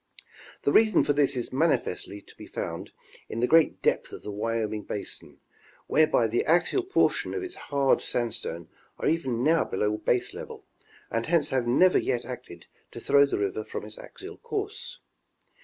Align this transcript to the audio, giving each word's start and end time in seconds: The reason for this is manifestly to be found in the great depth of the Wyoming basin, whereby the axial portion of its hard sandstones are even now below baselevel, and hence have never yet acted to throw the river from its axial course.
The 0.63 0.71
reason 0.71 1.03
for 1.03 1.13
this 1.13 1.37
is 1.37 1.53
manifestly 1.53 2.21
to 2.21 2.35
be 2.35 2.47
found 2.47 2.91
in 3.29 3.39
the 3.39 3.45
great 3.45 3.83
depth 3.83 4.11
of 4.11 4.23
the 4.23 4.31
Wyoming 4.31 4.81
basin, 4.81 5.37
whereby 5.85 6.25
the 6.25 6.43
axial 6.45 6.81
portion 6.81 7.35
of 7.35 7.43
its 7.43 7.53
hard 7.69 8.01
sandstones 8.01 8.67
are 8.97 9.07
even 9.07 9.43
now 9.43 9.63
below 9.63 9.99
baselevel, 9.99 10.63
and 11.11 11.27
hence 11.27 11.49
have 11.49 11.67
never 11.67 11.99
yet 11.99 12.25
acted 12.25 12.65
to 12.93 12.99
throw 12.99 13.27
the 13.27 13.37
river 13.37 13.63
from 13.63 13.85
its 13.85 13.99
axial 13.99 14.37
course. 14.37 14.97